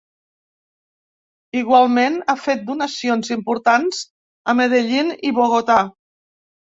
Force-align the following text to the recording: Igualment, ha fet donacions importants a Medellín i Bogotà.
Igualment, 1.59 2.15
ha 2.31 2.35
fet 2.45 2.63
donacions 2.69 3.29
importants 3.35 3.99
a 4.51 4.57
Medellín 4.61 5.13
i 5.31 5.35
Bogotà. 5.41 5.77